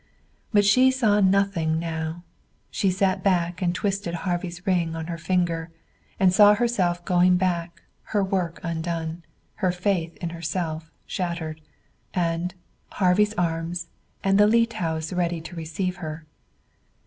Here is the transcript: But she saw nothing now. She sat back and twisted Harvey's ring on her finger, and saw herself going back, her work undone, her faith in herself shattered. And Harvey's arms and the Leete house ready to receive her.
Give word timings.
But 0.51 0.65
she 0.65 0.89
saw 0.89 1.19
nothing 1.19 1.77
now. 1.77 2.23
She 2.71 2.89
sat 2.89 3.21
back 3.23 3.61
and 3.61 3.75
twisted 3.75 4.15
Harvey's 4.15 4.65
ring 4.65 4.95
on 4.95 5.05
her 5.05 5.17
finger, 5.19 5.69
and 6.19 6.33
saw 6.33 6.55
herself 6.55 7.05
going 7.05 7.37
back, 7.37 7.83
her 8.05 8.23
work 8.23 8.59
undone, 8.63 9.21
her 9.57 9.71
faith 9.71 10.17
in 10.17 10.31
herself 10.31 10.89
shattered. 11.05 11.61
And 12.15 12.55
Harvey's 12.93 13.35
arms 13.35 13.89
and 14.23 14.39
the 14.39 14.47
Leete 14.47 14.73
house 14.73 15.13
ready 15.13 15.39
to 15.41 15.55
receive 15.55 15.97
her. 15.97 16.25